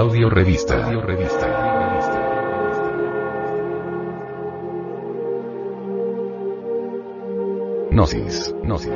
Audio 0.00 0.30
revista. 0.30 0.86
Audio 0.86 1.02
revista. 1.02 1.46
Gnosis. 7.90 8.54
Gnosis. 8.62 8.94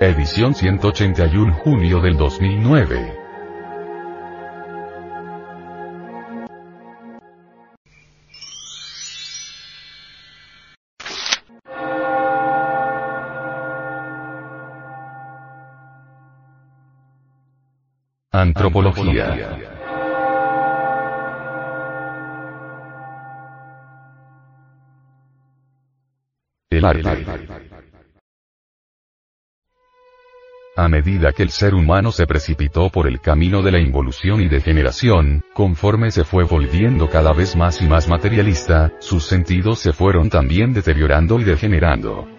Edición 0.00 0.54
181 0.54 1.52
junio 1.52 2.00
del 2.00 2.16
2009. 2.16 3.25
Antropología. 18.38 19.34
El 26.68 26.84
arte. 26.84 27.26
A 30.76 30.88
medida 30.88 31.32
que 31.32 31.44
el 31.44 31.48
ser 31.48 31.74
humano 31.74 32.12
se 32.12 32.26
precipitó 32.26 32.90
por 32.90 33.06
el 33.06 33.22
camino 33.22 33.62
de 33.62 33.72
la 33.72 33.80
involución 33.80 34.42
y 34.42 34.48
degeneración, 34.48 35.42
conforme 35.54 36.10
se 36.10 36.24
fue 36.24 36.44
volviendo 36.44 37.08
cada 37.08 37.32
vez 37.32 37.56
más 37.56 37.80
y 37.80 37.86
más 37.86 38.06
materialista, 38.06 38.92
sus 38.98 39.24
sentidos 39.24 39.78
se 39.78 39.94
fueron 39.94 40.28
también 40.28 40.74
deteriorando 40.74 41.40
y 41.40 41.44
degenerando. 41.44 42.35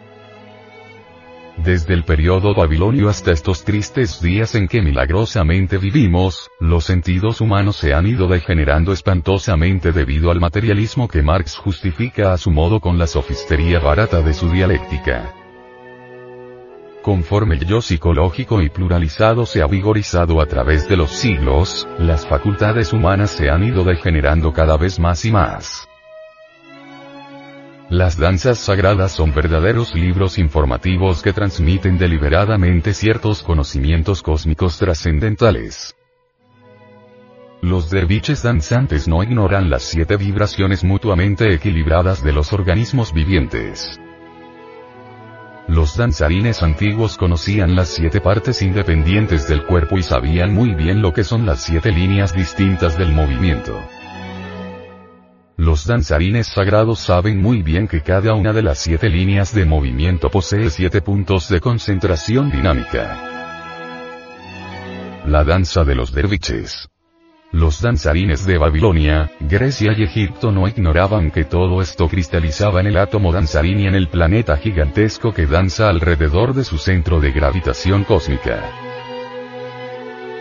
Desde 1.57 1.95
el 1.95 2.03
periodo 2.03 2.53
babilonio 2.53 3.09
hasta 3.09 3.31
estos 3.31 3.63
tristes 3.63 4.21
días 4.21 4.53
en 4.53 4.67
que 4.67 4.81
milagrosamente 4.81 5.79
vivimos, 5.79 6.51
los 6.59 6.85
sentidos 6.85 7.41
humanos 7.41 7.77
se 7.77 7.95
han 7.95 8.05
ido 8.05 8.27
degenerando 8.27 8.93
espantosamente 8.93 9.91
debido 9.91 10.29
al 10.29 10.39
materialismo 10.39 11.07
que 11.07 11.23
Marx 11.23 11.57
justifica 11.57 12.31
a 12.31 12.37
su 12.37 12.51
modo 12.51 12.79
con 12.79 12.99
la 12.99 13.07
sofistería 13.07 13.79
barata 13.79 14.21
de 14.21 14.35
su 14.35 14.51
dialéctica. 14.51 15.33
Conforme 17.01 17.55
el 17.55 17.65
yo 17.65 17.81
psicológico 17.81 18.61
y 18.61 18.69
pluralizado 18.69 19.47
se 19.47 19.63
ha 19.63 19.67
vigorizado 19.67 20.41
a 20.41 20.45
través 20.45 20.87
de 20.87 20.97
los 20.97 21.09
siglos, 21.09 21.87
las 21.97 22.27
facultades 22.27 22.93
humanas 22.93 23.31
se 23.31 23.49
han 23.49 23.63
ido 23.63 23.83
degenerando 23.83 24.53
cada 24.53 24.77
vez 24.77 24.99
más 24.99 25.25
y 25.25 25.31
más. 25.31 25.86
Las 27.89 28.17
danzas 28.17 28.59
sagradas 28.59 29.13
son 29.13 29.33
verdaderos 29.33 29.95
libros 29.95 30.37
informativos 30.37 31.21
que 31.21 31.31
transmiten 31.31 31.97
deliberadamente 31.97 32.93
ciertos 32.93 33.41
conocimientos 33.41 34.21
cósmicos 34.21 34.77
trascendentales. 34.77 35.95
Los 37.61 37.89
derviches 37.89 38.43
danzantes 38.43 39.07
no 39.07 39.23
ignoran 39.23 39.69
las 39.69 39.83
siete 39.83 40.17
vibraciones 40.17 40.83
mutuamente 40.83 41.53
equilibradas 41.53 42.21
de 42.25 42.33
los 42.33 42.51
organismos 42.51 43.13
vivientes. 43.13 43.97
Los 45.69 45.95
danzarines 45.95 46.63
antiguos 46.63 47.17
conocían 47.17 47.73
las 47.73 47.87
siete 47.87 48.19
partes 48.19 48.61
independientes 48.61 49.47
del 49.47 49.65
cuerpo 49.65 49.97
y 49.97 50.03
sabían 50.03 50.53
muy 50.53 50.75
bien 50.75 51.01
lo 51.01 51.13
que 51.13 51.23
son 51.23 51.45
las 51.45 51.63
siete 51.63 51.93
líneas 51.93 52.33
distintas 52.33 52.97
del 52.97 53.13
movimiento. 53.13 53.81
Los 55.57 55.87
danzarines 55.87 56.45
sagrados 56.45 56.99
saben 56.99 57.41
muy 57.41 57.63
bien 57.63 57.87
que 57.87 58.03
cada 58.03 58.35
una 58.35 58.53
de 58.53 58.61
las 58.61 58.77
siete 58.77 59.09
líneas 59.09 59.55
de 59.55 59.65
movimiento 59.65 60.29
posee 60.29 60.69
siete 60.69 61.01
puntos 61.01 61.49
de 61.49 61.59
concentración 61.59 62.51
dinámica. 62.51 63.23
La 65.25 65.43
danza 65.43 65.83
de 65.83 65.95
los 65.95 66.13
derviches. 66.13 66.89
Los 67.51 67.81
danzarines 67.81 68.45
de 68.45 68.59
Babilonia, 68.59 69.31
Grecia 69.39 69.93
y 69.97 70.03
Egipto 70.03 70.51
no 70.51 70.67
ignoraban 70.67 71.31
que 71.31 71.43
todo 71.43 71.81
esto 71.81 72.07
cristalizaba 72.07 72.81
en 72.81 72.87
el 72.87 72.97
átomo 72.97 73.33
danzarín 73.33 73.79
y 73.79 73.87
en 73.87 73.95
el 73.95 74.09
planeta 74.09 74.57
gigantesco 74.57 75.33
que 75.33 75.47
danza 75.47 75.89
alrededor 75.89 76.53
de 76.53 76.65
su 76.65 76.77
centro 76.77 77.19
de 77.19 77.31
gravitación 77.31 78.03
cósmica. 78.03 78.86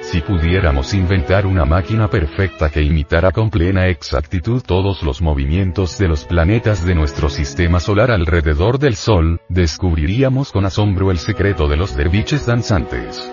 Si 0.06 0.20
pudiéramos 0.20 0.94
inventar 0.94 1.46
una 1.46 1.64
máquina 1.64 2.08
perfecta 2.08 2.70
que 2.70 2.80
imitara 2.80 3.32
con 3.32 3.50
plena 3.50 3.88
exactitud 3.88 4.62
todos 4.62 5.02
los 5.02 5.20
movimientos 5.20 5.98
de 5.98 6.06
los 6.06 6.24
planetas 6.24 6.86
de 6.86 6.94
nuestro 6.94 7.28
sistema 7.28 7.80
solar 7.80 8.12
alrededor 8.12 8.78
del 8.78 8.94
Sol, 8.94 9.40
descubriríamos 9.48 10.52
con 10.52 10.64
asombro 10.64 11.10
el 11.10 11.18
secreto 11.18 11.66
de 11.66 11.76
los 11.76 11.96
derviches 11.96 12.46
danzantes. 12.46 13.28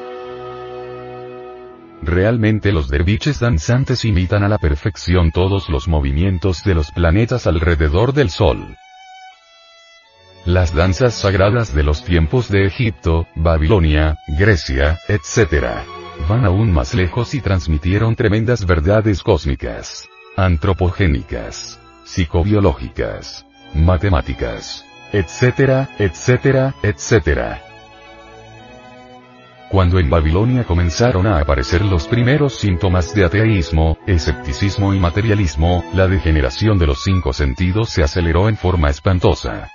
Realmente 2.02 2.72
los 2.72 2.90
derviches 2.90 3.40
danzantes 3.40 4.04
imitan 4.04 4.44
a 4.44 4.50
la 4.50 4.58
perfección 4.58 5.32
todos 5.32 5.70
los 5.70 5.88
movimientos 5.88 6.64
de 6.64 6.74
los 6.74 6.90
planetas 6.90 7.46
alrededor 7.46 8.14
del 8.14 8.32
Sol. 8.32 8.76
Las 10.44 10.74
danzas 10.74 11.14
sagradas 11.14 11.74
de 11.76 11.84
los 11.84 12.04
tiempos 12.04 12.50
de 12.50 12.66
Egipto, 12.66 13.28
Babilonia, 13.36 14.18
Grecia, 14.40 14.98
etc 15.08 16.03
van 16.28 16.46
aún 16.46 16.72
más 16.72 16.94
lejos 16.94 17.34
y 17.34 17.42
transmitieron 17.42 18.16
tremendas 18.16 18.66
verdades 18.66 19.24
cósmicas, 19.24 20.10
antropogénicas, 20.36 21.80
psicobiológicas, 22.04 23.46
matemáticas, 23.74 24.86
etcétera, 25.12 25.90
etcétera, 26.00 26.76
etcétera. 26.84 27.62
Cuando 29.70 29.98
en 29.98 30.10
Babilonia 30.10 30.66
comenzaron 30.66 31.26
a 31.26 31.40
aparecer 31.40 31.84
los 31.84 32.08
primeros 32.08 32.54
síntomas 32.54 33.16
de 33.16 33.26
ateísmo, 33.26 33.98
escepticismo 34.06 34.94
y 34.94 35.00
materialismo, 35.00 35.84
la 35.94 36.08
degeneración 36.08 36.78
de 36.78 36.88
los 36.88 37.04
cinco 37.04 37.34
sentidos 37.34 37.90
se 37.90 38.04
aceleró 38.04 38.50
en 38.50 38.56
forma 38.56 38.90
espantosa. 38.90 39.72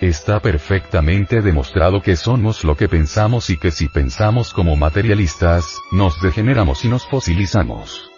Está 0.00 0.40
perfectamente 0.40 1.40
demostrado 1.40 2.02
que 2.02 2.16
somos 2.16 2.64
lo 2.64 2.76
que 2.76 2.86
pensamos 2.86 3.48
y 3.48 3.56
que 3.56 3.70
si 3.70 3.88
pensamos 3.88 4.52
como 4.52 4.76
materialistas, 4.76 5.78
nos 5.90 6.20
degeneramos 6.20 6.84
y 6.84 6.88
nos 6.88 7.06
fosilizamos. 7.06 8.10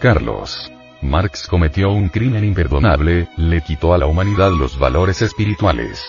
Carlos. 0.00 0.72
Marx 1.02 1.46
cometió 1.46 1.90
un 1.90 2.08
crimen 2.08 2.44
imperdonable, 2.44 3.28
le 3.36 3.60
quitó 3.60 3.92
a 3.92 3.98
la 3.98 4.06
humanidad 4.06 4.50
los 4.50 4.78
valores 4.78 5.20
espirituales. 5.20 6.02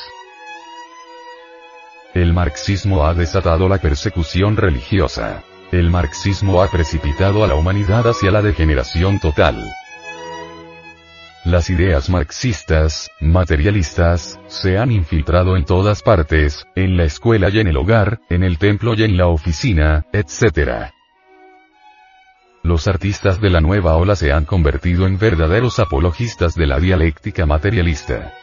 El 2.13 2.33
marxismo 2.33 3.05
ha 3.05 3.13
desatado 3.13 3.67
la 3.67 3.79
persecución 3.79 4.55
religiosa. 4.55 5.43
El 5.73 5.91
marxismo 5.91 6.63
ha 6.63 6.71
precipitado 6.71 7.43
a 7.43 7.47
la 7.47 7.55
humanidad 7.55 8.07
hacia 8.07 8.31
la 8.31 8.41
degeneración 8.41 9.19
total. 9.19 9.61
Las 11.47 11.69
ideas 11.69 12.09
marxistas, 12.09 13.09
materialistas, 13.21 14.37
se 14.47 14.77
han 14.77 14.91
infiltrado 14.91 15.55
en 15.55 15.63
todas 15.63 16.03
partes, 16.03 16.67
en 16.75 16.97
la 16.97 17.05
escuela 17.05 17.47
y 17.47 17.59
en 17.59 17.67
el 17.67 17.77
hogar, 17.77 18.19
en 18.29 18.43
el 18.43 18.57
templo 18.57 18.95
y 18.95 19.03
en 19.03 19.15
la 19.15 19.27
oficina, 19.27 20.05
etc. 20.11 20.91
Los 22.63 22.89
artistas 22.89 23.39
de 23.39 23.49
la 23.49 23.61
nueva 23.61 23.95
ola 23.95 24.17
se 24.17 24.33
han 24.33 24.43
convertido 24.43 25.07
en 25.07 25.17
verdaderos 25.17 25.79
apologistas 25.79 26.53
de 26.53 26.67
la 26.67 26.81
dialéctica 26.81 27.45
materialista. 27.45 28.33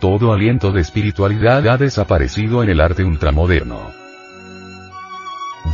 Todo 0.00 0.32
aliento 0.32 0.72
de 0.72 0.80
espiritualidad 0.80 1.68
ha 1.68 1.76
desaparecido 1.76 2.62
en 2.62 2.70
el 2.70 2.80
arte 2.80 3.04
ultramoderno. 3.04 4.01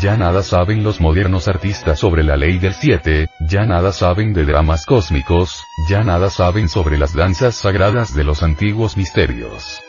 Ya 0.00 0.16
nada 0.16 0.44
saben 0.44 0.84
los 0.84 1.00
modernos 1.00 1.48
artistas 1.48 1.98
sobre 1.98 2.22
la 2.22 2.36
ley 2.36 2.59
del 2.59 2.72
7, 2.72 3.30
ya 3.41 3.65
nada 3.65 3.92
saben 3.92 4.33
de 4.33 4.45
dramas 4.45 4.86
cósmicos, 4.86 5.65
ya 5.91 6.04
nada 6.04 6.30
saben 6.30 6.68
sobre 6.68 6.98
las 6.98 7.15
danzas 7.15 7.56
sagradas 7.56 8.15
de 8.15 8.22
los 8.22 8.45
antiguos 8.45 8.97
misterios. 8.97 9.80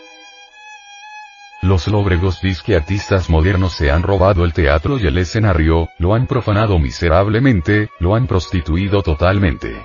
Los 1.62 1.88
lóbregos 1.88 2.42
disque 2.42 2.76
artistas 2.76 3.30
modernos 3.30 3.74
se 3.74 3.92
han 3.92 4.02
robado 4.02 4.46
el 4.46 4.54
teatro 4.54 4.98
y 4.98 5.06
el 5.06 5.18
escenario, 5.20 5.90
lo 6.00 6.16
han 6.16 6.26
profanado 6.26 6.80
miserablemente, 6.80 7.92
lo 8.00 8.16
han 8.16 8.26
prostituido 8.26 9.04
totalmente. 9.04 9.76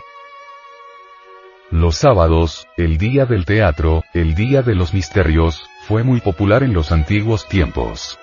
Los 1.71 1.97
sábados, 1.97 2.67
el 2.79 2.97
día 2.97 3.27
del 3.27 3.45
teatro, 3.45 4.05
el 4.15 4.35
día 4.35 4.63
de 4.63 4.75
los 4.75 4.95
misterios, 4.95 5.69
fue 5.87 6.03
muy 6.03 6.23
popular 6.23 6.63
en 6.63 6.73
los 6.73 6.93
antiguos 6.93 7.47
tiempos. 7.47 8.19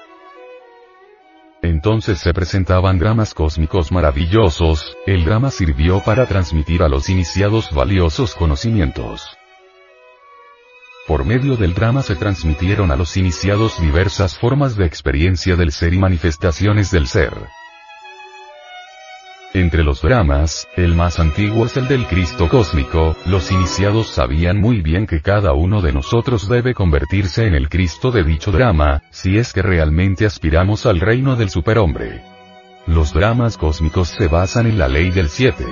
Entonces 1.64 2.20
se 2.20 2.34
presentaban 2.34 2.98
dramas 2.98 3.36
cósmicos 3.36 3.92
maravillosos, 3.92 4.98
el 5.06 5.26
drama 5.26 5.52
sirvió 5.52 6.00
para 6.04 6.26
transmitir 6.26 6.82
a 6.82 6.90
los 6.90 7.08
iniciados 7.08 7.72
valiosos 7.72 8.34
conocimientos. 8.34 9.38
Por 11.08 11.24
medio 11.24 11.58
del 11.58 11.76
drama 11.76 12.02
se 12.02 12.16
transmitieron 12.16 12.90
a 12.92 12.96
los 12.96 13.16
iniciados 13.16 13.80
diversas 13.80 14.38
formas 14.38 14.76
de 14.76 14.86
experiencia 14.86 15.56
del 15.56 15.72
ser 15.72 15.94
y 15.94 16.00
manifestaciones 16.00 16.90
del 16.90 17.06
ser. 17.08 17.34
Entre 19.54 19.84
los 19.84 20.02
dramas, 20.02 20.70
el 20.78 20.96
más 20.96 21.20
antiguo 21.20 21.66
es 21.66 21.76
el 21.76 21.90
del 21.90 22.08
Cristo 22.08 22.48
cósmico, 22.48 23.18
los 23.26 23.52
iniciados 23.52 24.08
sabían 24.08 24.62
muy 24.62 24.82
bien 24.82 25.06
que 25.06 25.22
cada 25.22 25.52
uno 25.52 25.82
de 25.82 25.92
nosotros 25.92 26.48
debe 26.48 26.74
convertirse 26.74 27.48
en 27.48 27.56
el 27.56 27.68
Cristo 27.68 28.12
de 28.12 28.24
dicho 28.24 28.54
drama, 28.54 29.04
si 29.12 29.38
es 29.38 29.52
que 29.52 29.62
realmente 29.62 30.26
aspiramos 30.26 30.86
al 30.86 31.02
reino 31.02 31.36
del 31.36 31.50
superhombre. 31.50 32.22
Los 32.88 33.14
dramas 33.14 33.58
cósmicos 33.58 34.08
se 34.08 34.30
basan 34.30 34.68
en 34.68 34.78
la 34.78 34.88
ley 34.88 35.12
del 35.12 35.28
7. 35.28 35.66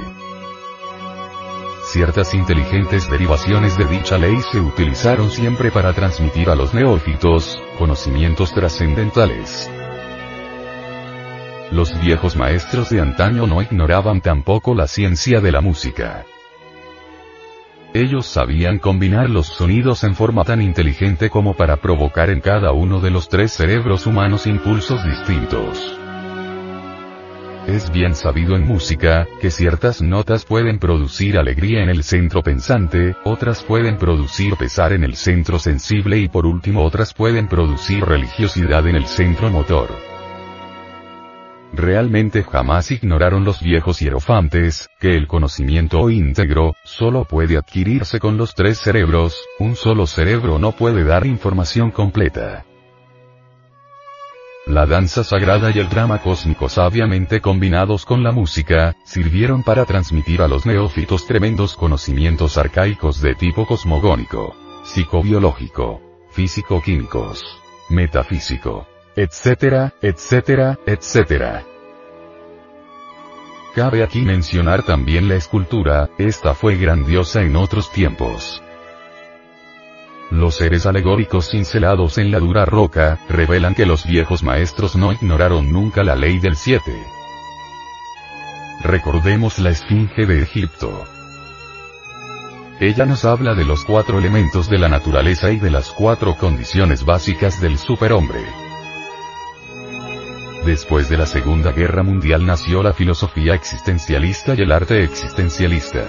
Ciertas 1.85 2.33
inteligentes 2.33 3.09
derivaciones 3.09 3.77
de 3.77 3.85
dicha 3.85 4.17
ley 4.17 4.41
se 4.51 4.59
utilizaron 4.59 5.31
siempre 5.31 5.71
para 5.71 5.93
transmitir 5.93 6.49
a 6.49 6.55
los 6.55 6.73
neófitos, 6.73 7.57
conocimientos 7.77 8.53
trascendentales. 8.53 9.71
Los 11.71 11.99
viejos 12.01 12.35
maestros 12.35 12.89
de 12.89 12.99
antaño 12.99 13.45
no 13.45 13.61
ignoraban 13.61 14.21
tampoco 14.21 14.73
la 14.73 14.87
ciencia 14.87 15.39
de 15.39 15.51
la 15.51 15.61
música. 15.61 16.25
Ellos 17.93 18.25
sabían 18.25 18.79
combinar 18.79 19.29
los 19.29 19.47
sonidos 19.47 20.03
en 20.03 20.15
forma 20.15 20.43
tan 20.43 20.61
inteligente 20.61 21.29
como 21.29 21.55
para 21.55 21.77
provocar 21.77 22.31
en 22.31 22.39
cada 22.39 22.71
uno 22.71 22.99
de 22.99 23.11
los 23.11 23.29
tres 23.29 23.51
cerebros 23.51 24.07
humanos 24.07 24.47
impulsos 24.47 25.03
distintos. 25.03 25.95
Es 27.67 27.91
bien 27.91 28.15
sabido 28.15 28.55
en 28.55 28.65
música, 28.65 29.27
que 29.39 29.51
ciertas 29.51 30.01
notas 30.01 30.45
pueden 30.45 30.79
producir 30.79 31.37
alegría 31.37 31.83
en 31.83 31.89
el 31.89 32.03
centro 32.03 32.41
pensante, 32.41 33.15
otras 33.25 33.63
pueden 33.63 33.97
producir 33.97 34.55
pesar 34.55 34.91
en 34.91 35.03
el 35.03 35.15
centro 35.15 35.59
sensible 35.59 36.17
y 36.17 36.29
por 36.29 36.47
último 36.47 36.83
otras 36.83 37.13
pueden 37.13 37.47
producir 37.47 38.03
religiosidad 38.03 38.87
en 38.87 38.95
el 38.95 39.05
centro 39.05 39.51
motor. 39.51 40.08
Realmente 41.71 42.43
jamás 42.43 42.91
ignoraron 42.91 43.43
los 43.43 43.61
viejos 43.61 43.99
hierofantes, 43.99 44.89
que 44.99 45.15
el 45.15 45.27
conocimiento 45.27 46.09
íntegro, 46.09 46.73
solo 46.83 47.25
puede 47.25 47.57
adquirirse 47.57 48.19
con 48.19 48.37
los 48.37 48.55
tres 48.55 48.79
cerebros, 48.79 49.39
un 49.59 49.75
solo 49.75 50.07
cerebro 50.07 50.57
no 50.57 50.71
puede 50.71 51.03
dar 51.03 51.25
información 51.27 51.91
completa. 51.91 52.65
La 54.65 54.85
danza 54.85 55.23
sagrada 55.23 55.71
y 55.73 55.79
el 55.79 55.89
drama 55.89 56.21
cósmico 56.21 56.69
sabiamente 56.69 57.39
combinados 57.41 58.05
con 58.05 58.23
la 58.23 58.31
música, 58.31 58.95
sirvieron 59.03 59.63
para 59.63 59.85
transmitir 59.85 60.41
a 60.41 60.47
los 60.47 60.65
neófitos 60.65 61.25
tremendos 61.25 61.75
conocimientos 61.75 62.57
arcaicos 62.57 63.21
de 63.21 63.35
tipo 63.35 63.65
cosmogónico, 63.65 64.55
psicobiológico, 64.83 66.01
físico-químicos, 66.31 67.43
metafísico, 67.89 68.87
etcétera, 69.21 69.93
etcétera, 70.01 70.79
etcétera. 70.85 71.65
Cabe 73.75 74.01
aquí 74.01 74.21
mencionar 74.21 74.83
también 74.83 75.27
la 75.27 75.35
escultura, 75.35 76.09
esta 76.17 76.53
fue 76.53 76.77
grandiosa 76.77 77.41
en 77.41 77.57
otros 77.57 77.91
tiempos. 77.91 78.63
Los 80.31 80.55
seres 80.55 80.85
alegóricos 80.85 81.49
cincelados 81.49 82.17
en 82.17 82.31
la 82.31 82.39
dura 82.39 82.63
roca, 82.63 83.19
revelan 83.27 83.75
que 83.75 83.85
los 83.85 84.05
viejos 84.05 84.41
maestros 84.41 84.95
no 84.95 85.11
ignoraron 85.11 85.69
nunca 85.69 86.01
la 86.01 86.15
ley 86.15 86.39
del 86.39 86.55
siete. 86.55 86.95
Recordemos 88.83 89.59
la 89.59 89.71
Esfinge 89.71 90.27
de 90.27 90.43
Egipto. 90.43 91.03
Ella 92.79 93.05
nos 93.05 93.25
habla 93.25 93.53
de 93.53 93.65
los 93.65 93.83
cuatro 93.83 94.17
elementos 94.17 94.69
de 94.69 94.77
la 94.77 94.87
naturaleza 94.87 95.51
y 95.51 95.59
de 95.59 95.71
las 95.71 95.89
cuatro 95.89 96.35
condiciones 96.35 97.03
básicas 97.03 97.59
del 97.59 97.77
superhombre. 97.77 98.68
Después 100.65 101.09
de 101.09 101.17
la 101.17 101.25
Segunda 101.25 101.71
Guerra 101.71 102.03
Mundial 102.03 102.45
nació 102.45 102.83
la 102.83 102.93
filosofía 102.93 103.53
existencialista 103.53 104.55
y 104.55 104.61
el 104.61 104.71
arte 104.71 105.03
existencialista. 105.03 106.05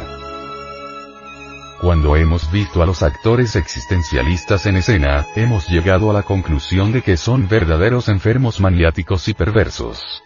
Cuando 1.80 2.16
hemos 2.16 2.50
visto 2.52 2.82
a 2.82 2.86
los 2.86 3.02
actores 3.02 3.56
existencialistas 3.56 4.66
en 4.66 4.76
escena, 4.76 5.26
hemos 5.34 5.68
llegado 5.68 6.10
a 6.10 6.12
la 6.12 6.24
conclusión 6.24 6.92
de 6.92 7.00
que 7.00 7.16
son 7.16 7.48
verdaderos 7.48 8.08
enfermos 8.08 8.60
maniáticos 8.60 9.28
y 9.28 9.34
perversos. 9.34 10.22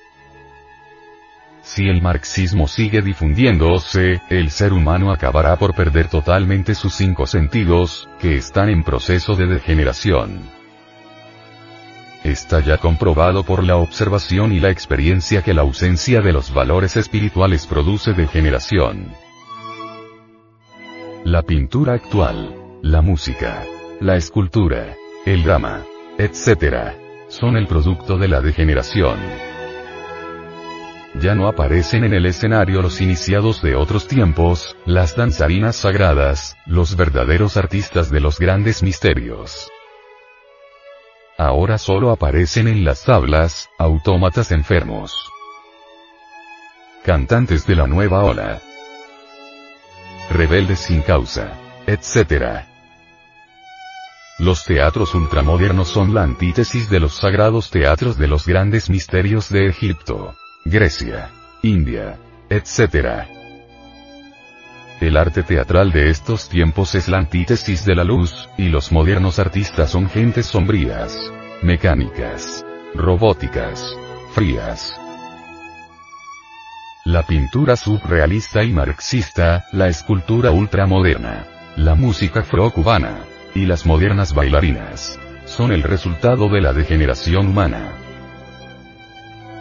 Si 1.63 1.89
el 1.89 2.03
marxismo 2.03 2.67
sigue 2.67 3.03
difundiéndose, 3.03 4.21
el 4.31 4.51
ser 4.51 4.73
humano 4.73 5.13
acabará 5.13 5.57
por 5.57 5.75
perder 5.75 6.09
totalmente 6.09 6.75
sus 6.75 6.95
cinco 6.95 7.27
sentidos, 7.27 8.09
que 8.19 8.37
están 8.37 8.69
en 8.69 8.83
proceso 8.83 9.37
de 9.37 9.47
degeneración. 9.47 10.64
Está 12.25 12.61
ya 12.61 12.79
comprobado 12.79 13.45
por 13.45 13.63
la 13.63 13.77
observación 13.77 14.53
y 14.53 14.59
la 14.59 14.71
experiencia 14.71 15.43
que 15.43 15.53
la 15.53 15.61
ausencia 15.61 16.23
de 16.23 16.33
los 16.33 16.55
valores 16.55 16.97
espirituales 16.97 17.67
produce 17.67 18.15
degeneración. 18.15 19.13
La 21.23 21.43
pintura 21.43 21.93
actual, 21.93 22.79
la 22.81 23.03
música, 23.03 23.63
la 24.01 24.17
escultura, 24.17 24.97
el 25.27 25.43
drama, 25.43 25.83
etc., 26.17 26.95
son 27.29 27.59
el 27.59 27.67
producto 27.67 28.17
de 28.17 28.29
la 28.29 28.41
degeneración. 28.41 29.19
Ya 31.21 31.35
no 31.35 31.47
aparecen 31.47 32.05
en 32.05 32.15
el 32.15 32.25
escenario 32.25 32.81
los 32.81 33.03
iniciados 33.03 33.61
de 33.61 33.77
otros 33.77 34.09
tiempos, 34.09 34.77
las 34.87 35.15
danzarinas 35.15 35.77
sagradas, 35.77 36.57
los 36.65 36.97
verdaderos 36.97 37.59
artistas 37.59 38.11
de 38.11 38.21
los 38.21 38.39
grandes 38.39 38.83
misterios. 38.83 39.71
Ahora 41.37 41.79
solo 41.79 42.13
aparecen 42.13 42.69
en 42.69 42.85
las 42.85 43.05
tablas, 43.05 43.69
autómatas 43.77 44.53
enfermos. 44.53 45.13
Cantantes 47.05 47.67
de 47.67 47.75
la 47.75 47.89
nueva 47.89 48.23
ola. 48.23 48.63
Rebeldes 50.31 50.79
sin 50.79 51.03
causa. 51.03 51.53
Etc. 51.87 52.65
Los 54.39 54.65
teatros 54.65 55.15
ultramodernos 55.15 55.89
son 55.89 56.15
la 56.15 56.23
antítesis 56.23 56.89
de 56.89 57.01
los 57.01 57.15
sagrados 57.15 57.71
teatros 57.71 58.17
de 58.17 58.29
los 58.29 58.47
grandes 58.47 58.89
misterios 58.89 59.49
de 59.49 59.67
Egipto, 59.67 60.37
Grecia, 60.65 61.31
India, 61.63 62.17
etc. 62.49 63.27
El 65.01 65.17
arte 65.17 65.43
teatral 65.43 65.91
de 65.91 66.09
estos 66.09 66.49
tiempos 66.49 66.95
es 66.95 67.09
la 67.09 67.19
antítesis 67.19 67.85
de 67.85 67.95
la 67.95 68.05
luz, 68.05 68.49
y 68.57 68.69
los 68.69 68.93
modernos 68.93 69.39
artistas 69.39 69.91
son 69.91 70.09
gentes 70.09 70.47
sombrías, 70.47 71.19
mecánicas, 71.63 72.65
robóticas, 72.95 73.97
frías. 74.33 74.95
La 77.05 77.23
pintura 77.23 77.77
surrealista 77.77 78.63
y 78.63 78.73
marxista, 78.73 79.65
la 79.73 79.89
escultura 79.89 80.53
ultramoderna, 80.53 81.47
la 81.77 81.95
música 81.97 82.41
afro-cubana, 82.41 83.25
y 83.55 83.67
las 83.67 83.85
modernas 83.85 84.33
bailarinas, 84.33 85.19
son 85.45 85.73
el 85.73 85.83
resultado 85.83 86.49
de 86.49 86.61
la 86.61 86.73
degeneración 86.73 87.49
humana. 87.49 88.04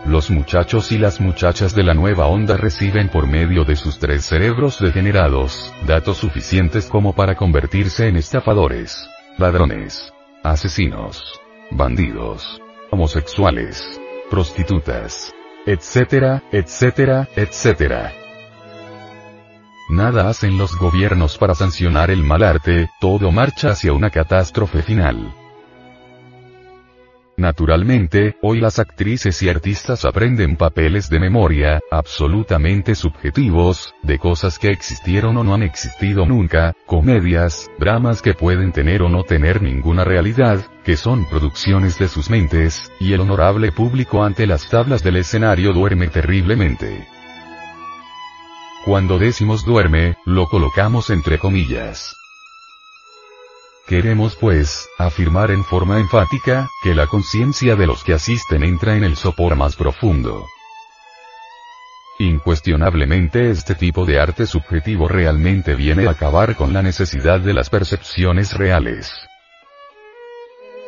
Los 0.06 0.30
muchachos 0.30 0.92
y 0.92 0.98
las 0.98 1.22
muchachas 1.22 1.74
de 1.74 1.84
la 1.84 1.94
nueva 1.94 2.28
onda 2.28 2.58
reciben 2.58 3.08
por 3.08 3.26
medio 3.26 3.64
de 3.64 3.78
sus 3.78 4.00
tres 4.00 4.26
cerebros 4.26 4.80
degenerados, 4.80 5.74
datos 5.88 6.18
suficientes 6.18 6.88
como 6.88 7.14
para 7.14 7.36
convertirse 7.36 8.10
en 8.10 8.18
estafadores, 8.18 9.10
ladrones, 9.38 10.12
asesinos, 10.44 11.40
bandidos, 11.72 12.62
homosexuales, 12.92 13.82
prostitutas, 14.30 15.34
etcétera, 15.66 16.44
etcétera, 16.52 17.30
etcétera. 17.38 18.12
Nada 19.90 20.28
hacen 20.28 20.58
los 20.58 20.78
gobiernos 20.78 21.38
para 21.38 21.56
sancionar 21.56 22.12
el 22.12 22.24
mal 22.24 22.44
arte, 22.44 22.90
todo 23.00 23.32
marcha 23.32 23.70
hacia 23.70 23.94
una 23.94 24.10
catástrofe 24.10 24.82
final. 24.82 25.34
Naturalmente, 27.36 28.36
hoy 28.44 28.60
las 28.60 28.78
actrices 28.78 29.42
y 29.42 29.50
artistas 29.50 30.06
aprenden 30.06 30.56
papeles 30.56 31.10
de 31.10 31.20
memoria, 31.20 31.80
absolutamente 31.90 32.94
subjetivos, 32.94 33.96
de 34.04 34.20
cosas 34.20 34.60
que 34.60 34.70
existieron 34.70 35.38
o 35.38 35.44
no 35.44 35.56
han 35.56 35.64
existido 35.64 36.28
nunca, 36.28 36.74
comedias, 36.86 37.72
dramas 37.80 38.22
que 38.22 38.36
pueden 38.36 38.72
tener 38.72 39.02
o 39.02 39.10
no 39.10 39.24
tener 39.24 39.64
ninguna 39.64 40.04
realidad, 40.04 40.60
que 40.84 40.96
son 40.96 41.28
producciones 41.28 41.98
de 41.98 42.08
sus 42.08 42.30
mentes, 42.30 42.92
y 43.00 43.14
el 43.14 43.22
honorable 43.22 43.72
público 43.72 44.24
ante 44.24 44.46
las 44.46 44.70
tablas 44.70 45.02
del 45.04 45.18
escenario 45.18 45.74
duerme 45.74 46.10
terriblemente. 46.10 47.08
Cuando 48.86 49.18
decimos 49.18 49.66
duerme, 49.66 50.18
lo 50.26 50.46
colocamos 50.46 51.10
entre 51.10 51.40
comillas. 51.40 52.16
Queremos 53.94 54.36
pues, 54.36 54.90
afirmar 54.98 55.52
en 55.52 55.64
forma 55.64 56.00
enfática, 56.00 56.68
que 56.82 56.96
la 56.96 57.06
conciencia 57.06 57.76
de 57.76 57.86
los 57.86 58.04
que 58.04 58.14
asisten 58.14 58.64
entra 58.64 58.96
en 58.96 59.04
el 59.04 59.16
sopor 59.16 59.56
más 59.56 59.76
profundo. 59.76 60.48
Incuestionablemente 62.18 63.52
este 63.52 63.76
tipo 63.76 64.04
de 64.04 64.20
arte 64.20 64.48
subjetivo 64.48 65.08
realmente 65.08 65.76
viene 65.76 66.08
a 66.08 66.10
acabar 66.10 66.56
con 66.56 66.74
la 66.74 66.82
necesidad 66.82 67.40
de 67.40 67.54
las 67.54 67.70
percepciones 67.70 68.58
reales. 68.58 69.14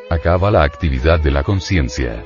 Acaba 0.10 0.50
la 0.50 0.64
actividad 0.64 1.20
de 1.20 1.30
la 1.30 1.44
conciencia. 1.44 2.26